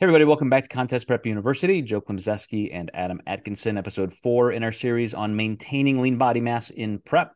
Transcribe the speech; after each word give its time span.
Hey 0.00 0.06
everybody, 0.06 0.24
welcome 0.24 0.48
back 0.48 0.62
to 0.62 0.70
Contest 0.70 1.06
Prep 1.06 1.26
University. 1.26 1.82
Joe 1.82 2.00
Klemczewski 2.00 2.70
and 2.72 2.90
Adam 2.94 3.20
Atkinson, 3.26 3.76
episode 3.76 4.14
four 4.14 4.50
in 4.50 4.64
our 4.64 4.72
series 4.72 5.12
on 5.12 5.36
maintaining 5.36 6.00
lean 6.00 6.16
body 6.16 6.40
mass 6.40 6.70
in 6.70 7.00
prep. 7.00 7.34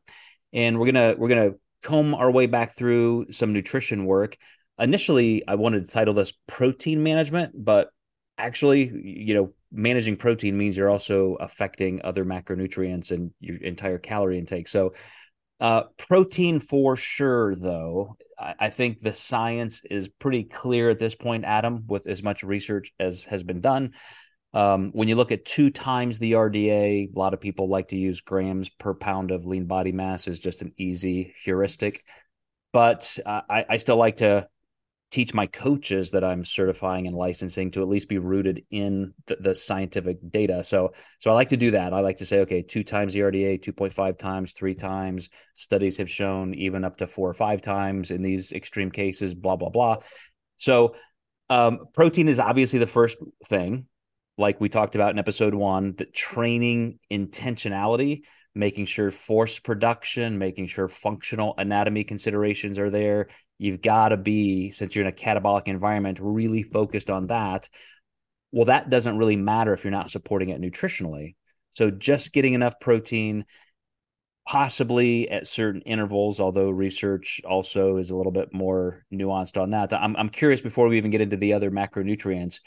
And 0.55 0.81
we're 0.81 0.87
gonna 0.87 1.15
we're 1.19 1.29
gonna 1.29 1.51
comb 1.83 2.15
our 2.15 2.31
way 2.31 2.47
back 2.47 2.75
through 2.75 3.27
some 3.33 3.53
nutrition 3.53 4.07
work. 4.07 4.39
Initially, 4.79 5.47
I 5.47 5.57
wanted 5.57 5.85
to 5.85 5.93
title 5.93 6.15
this 6.15 6.33
protein 6.47 7.03
management, 7.03 7.53
but 7.55 7.91
actually, 8.39 8.91
you 9.05 9.35
know, 9.35 9.53
managing 9.71 10.17
protein 10.17 10.57
means 10.57 10.75
you're 10.75 10.89
also 10.89 11.35
affecting 11.41 12.01
other 12.03 12.25
macronutrients 12.25 13.11
and 13.11 13.31
your 13.41 13.59
entire 13.59 13.99
calorie 13.99 14.39
intake. 14.39 14.69
So 14.69 14.95
uh, 15.61 15.83
protein 15.99 16.61
for 16.61 16.97
sure, 16.97 17.55
though, 17.57 18.17
I, 18.59 18.71
think 18.71 19.01
the 19.01 19.15
science 19.15 19.83
is 19.91 20.09
pretty 20.09 20.45
clear 20.45 20.91
at 20.91 20.99
this 20.99 21.15
point, 21.15 21.45
Adam, 21.45 21.85
with 21.87 22.07
as 22.07 22.23
much 22.23 22.43
research 22.43 22.93
as 22.99 23.25
has 23.25 23.43
been 23.43 23.61
done. 23.61 23.93
Um, 24.53 24.91
when 24.93 25.09
you 25.09 25.17
look 25.17 25.33
at 25.33 25.45
two 25.45 25.71
times 25.71 26.19
the 26.19 26.33
RDA, 26.33 27.15
a 27.15 27.19
lot 27.19 27.35
of 27.35 27.41
people 27.41 27.69
like 27.69 27.89
to 27.89 27.97
use 27.97 28.21
grams 28.21 28.71
per 28.71 28.95
pound 28.95 29.31
of 29.31 29.45
lean 29.45 29.67
body 29.67 29.93
mass 29.93 30.29
is 30.29 30.39
just 30.39 30.63
an 30.63 30.73
easy 30.79 31.35
heuristic. 31.43 32.05
But 32.73 33.19
uh, 33.25 33.41
I, 33.49 33.67
I, 33.71 33.77
still 33.79 33.97
like 33.97 34.17
to 34.17 34.49
teach 35.15 35.33
my 35.33 35.47
coaches 35.47 36.11
that 36.11 36.25
I'm 36.25 36.45
certifying 36.45 37.07
and 37.07 37.15
licensing 37.15 37.71
to 37.71 37.83
at 37.83 37.89
least 37.89 38.09
be 38.09 38.19
rooted 38.19 38.65
in 38.73 39.15
the, 39.27 39.37
the, 39.37 39.55
scientific 39.55 40.19
data. 40.29 40.65
So, 40.65 40.93
so 41.21 41.31
I 41.31 41.35
like 41.35 41.51
to 41.51 41.57
do 41.57 41.71
that. 41.71 41.95
I 41.95 42.01
like 42.01 42.17
to 42.17 42.27
say, 42.27 42.41
okay, 42.41 42.63
two 42.63 42.83
times 42.83 43.15
the 43.15 43.21
RDA, 43.21 43.63
2.5 43.63 44.19
times, 44.19 44.55
three 44.55 44.75
times. 44.75 45.31
Studies 45.55 45.97
have 45.99 46.11
shown 46.11 46.53
even 46.55 46.83
up 46.83 46.97
to 46.97 47.07
four 47.07 47.31
or 47.31 47.35
five 47.35 47.63
times 47.63 48.11
in 48.11 48.23
these 48.23 48.51
extreme 48.51 48.91
cases, 48.91 49.35
blah, 49.35 49.55
blah, 49.55 49.69
blah. 49.69 49.99
So, 50.57 50.97
um, 51.49 51.87
protein 51.95 52.27
is 52.27 52.41
obviously 52.41 52.81
the 52.81 52.87
first 52.89 53.19
thing, 53.45 53.87
like 54.37 54.61
we 54.61 54.69
talked 54.69 54.97
about 54.97 55.13
in 55.13 55.21
episode 55.21 55.55
one, 55.55 55.95
the 55.97 56.07
training 56.07 56.99
intentionality, 57.13 58.23
making 58.55 58.87
sure 58.87 59.11
force 59.11 59.59
production, 59.59 60.39
making 60.39 60.69
sure 60.69 60.89
functional 60.89 61.55
anatomy 61.59 62.05
considerations 62.05 62.79
are 62.79 62.91
there, 62.91 63.29
You've 63.59 63.83
got 63.83 64.09
to 64.09 64.17
be, 64.17 64.71
since 64.71 64.95
you're 64.95 65.05
in 65.05 65.13
a 65.13 65.15
catabolic 65.15 65.69
environment, 65.69 66.19
really 66.21 66.63
focused 66.63 67.11
on 67.11 67.29
that. 67.29 67.69
Well, 68.53 68.67
that 68.67 68.91
doesn't 68.91 69.19
really 69.19 69.37
matter 69.37 69.73
if 69.73 69.85
you're 69.85 69.91
not 69.91 70.11
supporting 70.11 70.49
it 70.49 70.61
nutritionally. 70.61 71.37
So 71.71 71.91
just 71.91 72.33
getting 72.33 72.55
enough 72.55 72.81
protein, 72.81 73.47
possibly 74.47 75.29
at 75.31 75.47
certain 75.47 75.83
intervals, 75.83 76.41
although 76.41 76.71
research 76.71 77.41
also 77.49 77.97
is 77.97 78.11
a 78.11 78.17
little 78.17 78.33
bit 78.33 78.53
more 78.53 79.05
nuanced 79.13 79.61
on 79.61 79.71
that. 79.71 79.93
I'm, 79.93 80.17
I'm 80.17 80.29
curious 80.29 80.61
before 80.61 80.89
we 80.89 80.97
even 80.97 81.11
get 81.11 81.21
into 81.21 81.37
the 81.37 81.53
other 81.53 81.71
macronutrients, 81.71 82.61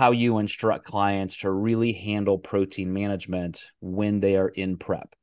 how 0.00 0.12
you 0.12 0.38
instruct 0.38 0.86
clients 0.86 1.36
to 1.36 1.50
really 1.50 1.92
handle 1.92 2.38
protein 2.38 2.90
management 2.90 3.62
when 3.80 4.18
they 4.18 4.34
are 4.34 4.48
in 4.48 4.78
prep 4.78 5.14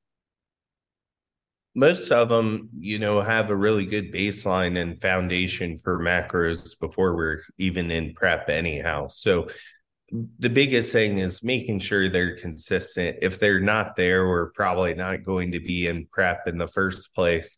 most 1.73 2.11
of 2.11 2.30
them, 2.30 2.69
you 2.80 2.97
know, 2.97 3.22
have 3.22 3.52
a 3.52 3.56
really 3.56 3.86
good 3.86 4.11
baseline 4.11 4.81
and 4.81 5.00
foundation 5.00 5.78
for 5.78 6.00
macros 6.00 6.78
before 6.80 7.16
we're 7.16 7.42
even 7.59 7.92
in 7.92 8.16
prep, 8.16 8.50
anyhow. 8.50 9.09
So, 9.09 9.50
the 10.39 10.50
biggest 10.50 10.91
thing 10.91 11.19
is 11.19 11.44
making 11.44 11.80
sure 11.80 12.09
they're 12.09 12.36
consistent. 12.36 13.17
If 13.22 13.38
they're 13.38 13.59
not 13.59 13.95
there, 13.95 14.28
we're 14.28 14.52
probably 14.53 14.95
not 14.95 15.23
going 15.23 15.52
to 15.52 15.59
be 15.59 15.88
in 15.88 16.08
prep 16.12 16.47
in 16.47 16.58
the 16.58 16.67
first 16.67 17.14
place. 17.14 17.56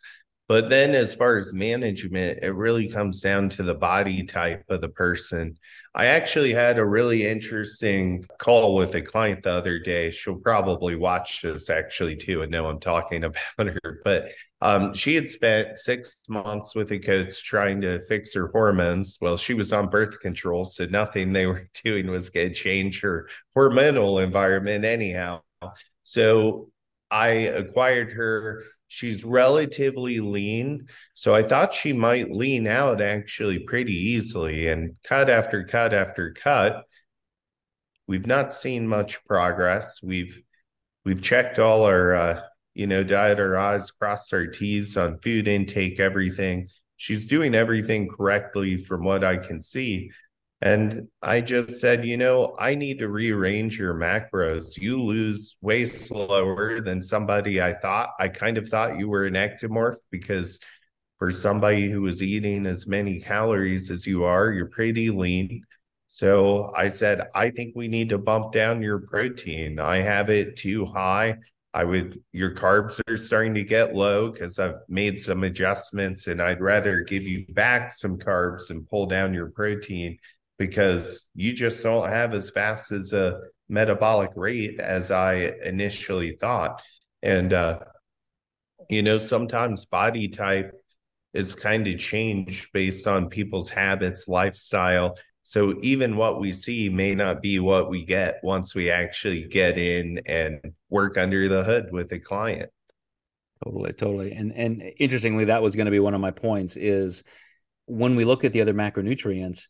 But 0.50 0.68
then, 0.68 0.96
as 0.96 1.14
far 1.14 1.38
as 1.38 1.54
management, 1.54 2.40
it 2.42 2.56
really 2.56 2.90
comes 2.90 3.22
down 3.22 3.50
to 3.50 3.62
the 3.62 3.76
body 3.76 4.24
type 4.24 4.66
of 4.68 4.82
the 4.82 4.90
person. 4.90 5.56
I 5.94 6.08
actually 6.08 6.54
had 6.54 6.80
a 6.80 6.86
really 6.86 7.28
interesting 7.28 8.26
call 8.40 8.76
with 8.76 8.96
a 8.96 9.02
client 9.04 9.44
the 9.44 9.52
other 9.52 9.78
day. 9.78 10.10
She'll 10.10 10.38
probably 10.38 10.96
watch 10.96 11.44
this 11.44 11.70
actually 11.70 12.16
too 12.16 12.42
and 12.42 12.52
know 12.52 12.66
I'm 12.66 12.80
talking 12.80 13.24
about 13.26 13.38
her. 13.58 14.02
But 14.04 14.32
um, 14.60 14.96
she 14.96 15.14
had 15.14 15.30
spent 15.30 15.78
six 15.78 16.18
months 16.28 16.74
with 16.74 16.92
a 16.94 16.98
coach 16.98 17.44
trying 17.44 17.80
to 17.82 18.02
fix 18.02 18.34
her 18.34 18.48
hormones. 18.48 19.20
Well, 19.22 19.38
she 19.38 19.54
was 19.54 19.72
on 19.72 19.92
birth 19.92 20.20
control, 20.20 20.66
so 20.66 20.86
nothing 20.86 21.32
they 21.32 21.46
were 21.46 21.70
doing 21.84 22.10
was 22.10 22.32
going 22.32 22.50
to 22.50 22.54
change 22.56 23.02
her 23.02 23.30
hormonal 23.56 24.24
environment 24.24 24.84
anyhow. 24.84 25.42
So 26.02 26.72
I 27.12 27.28
acquired 27.28 28.14
her 28.14 28.64
She's 28.90 29.24
relatively 29.24 30.20
lean. 30.20 30.88
So 31.14 31.34
I 31.34 31.44
thought 31.44 31.74
she 31.74 31.94
might 31.94 32.32
lean 32.32 32.68
out 32.68 33.02
actually 33.02 33.60
pretty 33.60 33.94
easily 33.94 34.68
and 34.68 34.96
cut 35.04 35.30
after 35.30 35.64
cut 35.64 35.94
after 35.94 36.34
cut. 36.34 36.84
We've 38.08 38.28
not 38.28 38.54
seen 38.54 38.88
much 38.88 39.24
progress. 39.26 40.02
We've 40.04 40.42
we've 41.06 41.22
checked 41.22 41.60
all 41.60 41.86
our 41.86 42.14
uh, 42.14 42.42
you 42.74 42.88
know, 42.88 43.04
diet 43.04 43.40
our 43.40 43.58
I's, 43.58 43.92
crossed 43.92 44.34
our 44.34 44.48
T's 44.48 44.96
on 44.96 45.20
food 45.20 45.48
intake, 45.48 46.00
everything. 46.00 46.70
She's 46.98 47.28
doing 47.28 47.54
everything 47.54 48.08
correctly 48.08 48.78
from 48.78 49.04
what 49.04 49.24
I 49.24 49.38
can 49.38 49.62
see. 49.62 50.12
And 50.62 51.08
I 51.22 51.40
just 51.40 51.80
said, 51.80 52.04
you 52.04 52.18
know, 52.18 52.54
I 52.60 52.76
need 52.76 53.00
to 53.00 53.08
rearrange 53.08 53.80
your 53.80 53.94
macros. 53.94 54.78
You 54.78 55.02
lose 55.02 55.56
way 55.62 55.86
slower 55.86 56.82
than 56.82 57.02
somebody 57.02 57.62
I 57.62 57.74
thought. 57.74 58.10
I 58.20 58.28
kind 58.28 58.58
of 58.58 58.68
thought 58.68 58.98
you 58.98 59.08
were 59.08 59.26
an 59.26 59.36
ectomorph 59.36 59.98
because 60.12 60.60
for 61.18 61.32
somebody 61.32 61.90
who 61.90 62.06
is 62.08 62.22
eating 62.22 62.66
as 62.66 62.88
many 62.88 63.22
calories 63.22 63.90
as 63.90 64.06
you 64.06 64.26
are, 64.26 64.52
you're 64.52 64.68
pretty 64.68 65.10
lean. 65.10 65.64
So 66.08 66.72
I 66.76 66.90
said, 66.90 67.28
I 67.34 67.52
think 67.52 67.74
we 67.76 67.88
need 67.88 68.10
to 68.10 68.18
bump 68.18 68.52
down 68.52 68.82
your 68.82 69.00
protein. 69.00 69.80
I 69.80 70.02
have 70.02 70.30
it 70.30 70.58
too 70.58 70.86
high. 70.86 71.38
I 71.74 71.84
would, 71.84 72.20
your 72.34 72.56
carbs 72.56 73.00
are 73.08 73.16
starting 73.16 73.54
to 73.54 73.64
get 73.64 73.94
low 73.94 74.32
because 74.32 74.60
I've 74.60 74.80
made 74.90 75.22
some 75.22 75.44
adjustments 75.44 76.28
and 76.28 76.42
I'd 76.42 76.62
rather 76.62 77.02
give 77.02 77.24
you 77.24 77.46
back 77.50 77.94
some 77.94 78.18
carbs 78.18 78.72
and 78.72 78.90
pull 78.90 79.06
down 79.06 79.36
your 79.36 79.52
protein 79.52 80.18
because 80.60 81.30
you 81.34 81.54
just 81.54 81.82
don't 81.82 82.10
have 82.10 82.36
as 82.36 82.52
fast 82.52 82.92
as 82.92 83.14
a 83.14 83.40
metabolic 83.70 84.32
rate 84.36 84.80
as 84.80 85.10
I 85.10 85.54
initially 85.64 86.34
thought. 86.34 86.82
And, 87.24 87.54
uh, 87.54 87.80
you 88.90 89.02
know, 89.02 89.18
sometimes 89.18 89.86
body 89.86 90.28
type 90.28 90.74
is 91.34 91.56
kind 91.56 91.88
of 91.88 91.98
changed 91.98 92.72
based 92.74 93.08
on 93.08 93.30
people's 93.30 93.70
habits, 93.70 94.28
lifestyle. 94.28 95.16
So 95.44 95.76
even 95.82 96.18
what 96.18 96.40
we 96.40 96.52
see 96.54 96.90
may 96.90 97.16
not 97.16 97.42
be 97.42 97.60
what 97.60 97.90
we 97.90 98.04
get 98.04 98.40
once 98.44 98.76
we 98.76 98.90
actually 98.90 99.46
get 99.46 99.78
in 99.78 100.22
and 100.26 100.60
work 100.90 101.18
under 101.18 101.48
the 101.48 101.64
hood 101.64 101.90
with 101.92 102.12
a 102.12 102.20
client. 102.20 102.70
Totally, 103.64 103.94
totally. 103.94 104.32
And 104.34 104.54
and 104.54 104.82
interestingly, 105.00 105.46
that 105.46 105.62
was 105.62 105.76
going 105.76 105.86
to 105.86 105.92
be 105.92 106.00
one 106.00 106.14
of 106.14 106.22
my 106.22 106.32
points 106.32 106.78
is 106.78 107.24
when 107.88 108.16
we 108.16 108.24
look 108.26 108.46
at 108.46 108.54
the 108.54 108.62
other 108.62 108.74
macronutrients, 108.74 109.68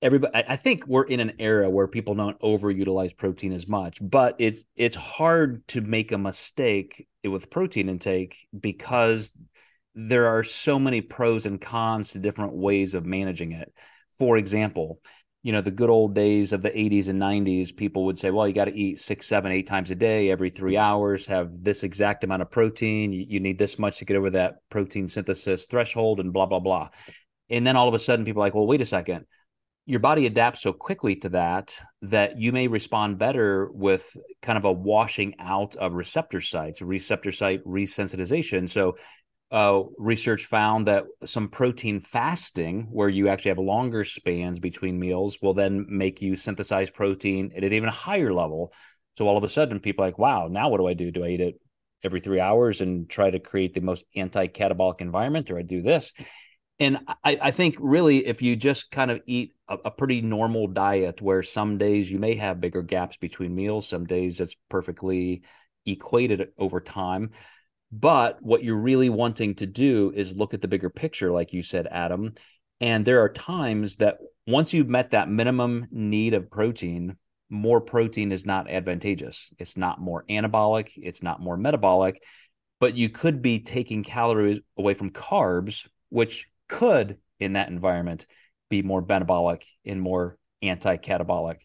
everybody 0.00 0.44
i 0.48 0.54
think 0.54 0.86
we're 0.86 1.04
in 1.04 1.18
an 1.18 1.32
era 1.38 1.68
where 1.68 1.88
people 1.88 2.14
don't 2.14 2.38
overutilize 2.40 3.16
protein 3.16 3.52
as 3.52 3.66
much 3.66 3.98
but 4.00 4.36
it's 4.38 4.64
it's 4.76 4.94
hard 4.94 5.66
to 5.66 5.80
make 5.80 6.12
a 6.12 6.18
mistake 6.18 7.06
with 7.24 7.50
protein 7.50 7.88
intake 7.88 8.46
because 8.58 9.32
there 9.94 10.28
are 10.28 10.44
so 10.44 10.78
many 10.78 11.00
pros 11.00 11.44
and 11.44 11.60
cons 11.60 12.12
to 12.12 12.20
different 12.20 12.52
ways 12.54 12.94
of 12.94 13.04
managing 13.04 13.50
it. 13.52 13.72
For 14.16 14.36
example 14.36 15.00
you 15.44 15.52
know 15.52 15.60
the 15.60 15.70
good 15.70 15.88
old 15.88 16.16
days 16.16 16.52
of 16.52 16.62
the 16.62 16.70
80s 16.70 17.08
and 17.08 17.22
90s 17.22 17.74
people 17.74 18.04
would 18.06 18.18
say 18.18 18.32
well 18.32 18.46
you 18.48 18.52
got 18.52 18.64
to 18.64 18.74
eat 18.74 18.98
six 18.98 19.24
seven 19.26 19.52
eight 19.52 19.68
times 19.68 19.90
a 19.90 19.94
day 19.94 20.30
every 20.30 20.50
three 20.50 20.74
mm-hmm. 20.74 20.82
hours 20.82 21.26
have 21.26 21.62
this 21.62 21.84
exact 21.84 22.24
amount 22.24 22.42
of 22.42 22.50
protein 22.50 23.12
you, 23.12 23.24
you 23.26 23.40
need 23.40 23.56
this 23.56 23.78
much 23.78 23.98
to 23.98 24.04
get 24.04 24.16
over 24.16 24.30
that 24.30 24.56
protein 24.68 25.06
synthesis 25.06 25.66
threshold 25.66 26.18
and 26.18 26.32
blah 26.32 26.46
blah 26.46 26.58
blah. 26.58 26.88
And 27.50 27.66
then 27.66 27.76
all 27.76 27.88
of 27.88 27.94
a 27.94 28.00
sudden 28.00 28.24
people 28.24 28.42
are 28.42 28.46
like 28.46 28.54
well 28.54 28.66
wait 28.66 28.80
a 28.80 28.86
second 28.86 29.26
your 29.88 30.00
body 30.00 30.26
adapts 30.26 30.60
so 30.60 30.70
quickly 30.70 31.16
to 31.16 31.30
that 31.30 31.74
that 32.02 32.38
you 32.38 32.52
may 32.52 32.68
respond 32.68 33.18
better 33.18 33.70
with 33.72 34.14
kind 34.42 34.58
of 34.58 34.66
a 34.66 34.72
washing 34.72 35.34
out 35.38 35.76
of 35.76 35.94
receptor 35.94 36.42
sites, 36.42 36.82
receptor 36.82 37.32
site 37.32 37.64
resensitization. 37.64 38.68
So, 38.68 38.98
uh, 39.50 39.84
research 39.96 40.44
found 40.44 40.86
that 40.88 41.04
some 41.24 41.48
protein 41.48 42.00
fasting, 42.00 42.88
where 42.90 43.08
you 43.08 43.28
actually 43.28 43.48
have 43.48 43.58
longer 43.58 44.04
spans 44.04 44.60
between 44.60 45.00
meals, 45.00 45.38
will 45.40 45.54
then 45.54 45.86
make 45.88 46.20
you 46.20 46.36
synthesize 46.36 46.90
protein 46.90 47.50
at 47.56 47.64
an 47.64 47.72
even 47.72 47.88
higher 47.88 48.34
level. 48.34 48.74
So, 49.14 49.26
all 49.26 49.38
of 49.38 49.44
a 49.44 49.48
sudden, 49.48 49.80
people 49.80 50.04
are 50.04 50.08
like, 50.08 50.18
wow, 50.18 50.48
now 50.48 50.68
what 50.68 50.76
do 50.76 50.86
I 50.86 50.92
do? 50.92 51.10
Do 51.10 51.24
I 51.24 51.28
eat 51.28 51.40
it 51.40 51.54
every 52.04 52.20
three 52.20 52.40
hours 52.40 52.82
and 52.82 53.08
try 53.08 53.30
to 53.30 53.40
create 53.40 53.72
the 53.72 53.80
most 53.80 54.04
anti 54.14 54.48
catabolic 54.48 55.00
environment, 55.00 55.50
or 55.50 55.58
I 55.58 55.62
do 55.62 55.80
this? 55.80 56.12
And 56.80 56.98
I, 57.24 57.38
I, 57.42 57.50
think 57.50 57.76
really 57.80 58.26
if 58.26 58.40
you 58.40 58.54
just 58.54 58.90
kind 58.90 59.10
of 59.10 59.20
eat 59.26 59.54
a, 59.68 59.78
a, 59.86 59.90
pretty 59.90 60.20
normal 60.20 60.68
diet 60.68 61.20
where 61.20 61.42
some 61.42 61.76
days 61.76 62.10
you 62.10 62.18
may 62.18 62.34
have 62.36 62.60
bigger 62.60 62.82
gaps 62.82 63.16
between 63.16 63.54
meals 63.54 63.88
some 63.88 64.04
days 64.04 64.40
it's 64.40 64.54
perfectly 64.68 65.42
equated 65.86 66.48
over 66.58 66.80
time. 66.80 67.30
But 67.90 68.42
what 68.42 68.62
you're 68.62 68.76
really 68.76 69.08
wanting 69.08 69.54
to 69.56 69.66
do 69.66 70.12
is 70.14 70.36
look 70.36 70.54
at 70.54 70.60
the 70.60 70.68
bigger 70.68 70.90
picture 70.90 71.30
like 71.30 71.52
you 71.52 71.62
said 71.62 71.88
adam. 71.90 72.34
And 72.80 73.04
there 73.04 73.22
are 73.22 73.28
times 73.28 73.96
that 73.96 74.18
once 74.46 74.72
you've 74.72 74.88
met 74.88 75.10
that 75.10 75.28
minimum 75.28 75.86
need 75.90 76.34
of 76.34 76.50
protein, 76.50 77.16
more 77.50 77.80
protein 77.80 78.30
is 78.30 78.44
not 78.44 78.70
advantageous. 78.70 79.50
It's 79.58 79.76
not 79.76 80.00
more 80.00 80.24
anabolic, 80.28 80.90
it's 80.96 81.22
not 81.22 81.40
more 81.40 81.56
metabolic, 81.56 82.22
but 82.78 82.94
you 82.94 83.08
could 83.08 83.42
be 83.42 83.60
taking 83.60 84.04
calories 84.04 84.60
away 84.76 84.94
from 84.94 85.10
carbs, 85.10 85.88
which 86.10 86.46
could, 86.68 87.18
in 87.40 87.54
that 87.54 87.68
environment, 87.68 88.26
be 88.68 88.82
more 88.82 89.04
metabolic 89.06 89.64
and 89.84 90.00
more 90.00 90.36
anti 90.62 90.96
catabolic. 90.96 91.60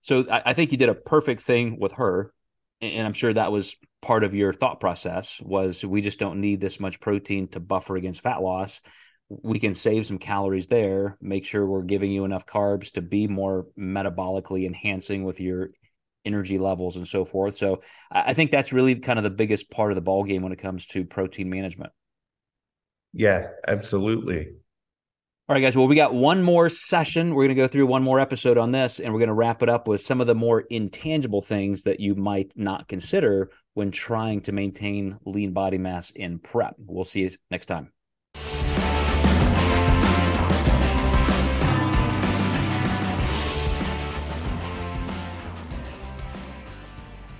So 0.00 0.26
I, 0.30 0.42
I, 0.46 0.52
think 0.54 0.72
you 0.72 0.78
did 0.78 0.88
a 0.88 0.94
perfect 0.94 1.42
thing 1.42 1.78
with 1.78 1.92
her. 1.92 2.32
And 2.80 3.06
I'm 3.06 3.12
sure 3.12 3.32
that 3.32 3.52
was 3.52 3.76
part 4.02 4.22
of 4.24 4.34
your 4.34 4.52
thought 4.52 4.80
process 4.80 5.40
was 5.40 5.84
we 5.84 6.00
just 6.00 6.20
don't 6.20 6.40
need 6.40 6.60
this 6.60 6.78
much 6.78 7.00
protein 7.00 7.48
to 7.48 7.60
buffer 7.60 7.96
against 7.96 8.22
fat 8.22 8.40
loss 8.40 8.80
we 9.28 9.58
can 9.58 9.74
save 9.74 10.06
some 10.06 10.18
calories 10.18 10.68
there, 10.68 11.18
make 11.20 11.44
sure 11.44 11.66
we're 11.66 11.82
giving 11.82 12.10
you 12.10 12.24
enough 12.24 12.46
carbs 12.46 12.92
to 12.92 13.02
be 13.02 13.26
more 13.26 13.66
metabolically 13.78 14.66
enhancing 14.66 15.24
with 15.24 15.38
your 15.38 15.70
energy 16.24 16.58
levels 16.58 16.96
and 16.96 17.06
so 17.06 17.24
forth. 17.24 17.56
So 17.56 17.82
I 18.10 18.34
think 18.34 18.50
that's 18.50 18.72
really 18.72 18.96
kind 18.96 19.18
of 19.18 19.22
the 19.22 19.30
biggest 19.30 19.70
part 19.70 19.90
of 19.92 19.96
the 19.96 20.02
ball 20.02 20.24
game 20.24 20.42
when 20.42 20.52
it 20.52 20.58
comes 20.58 20.86
to 20.86 21.04
protein 21.04 21.50
management. 21.50 21.92
Yeah, 23.12 23.48
absolutely. 23.66 24.52
All 25.48 25.54
right, 25.54 25.60
guys. 25.60 25.76
Well, 25.76 25.88
we 25.88 25.96
got 25.96 26.14
one 26.14 26.42
more 26.42 26.68
session. 26.68 27.34
We're 27.34 27.44
going 27.44 27.56
to 27.56 27.62
go 27.62 27.68
through 27.68 27.86
one 27.86 28.02
more 28.02 28.20
episode 28.20 28.58
on 28.58 28.70
this, 28.70 29.00
and 29.00 29.12
we're 29.12 29.18
going 29.18 29.28
to 29.28 29.34
wrap 29.34 29.62
it 29.62 29.70
up 29.70 29.88
with 29.88 30.02
some 30.02 30.20
of 30.20 30.26
the 30.26 30.34
more 30.34 30.60
intangible 30.68 31.40
things 31.40 31.84
that 31.84 32.00
you 32.00 32.14
might 32.14 32.52
not 32.54 32.86
consider 32.86 33.50
when 33.72 33.90
trying 33.90 34.42
to 34.42 34.52
maintain 34.52 35.18
lean 35.24 35.52
body 35.52 35.78
mass 35.78 36.10
in 36.10 36.38
prep. 36.38 36.74
We'll 36.78 37.06
see 37.06 37.20
you 37.20 37.30
next 37.50 37.66
time. 37.66 37.92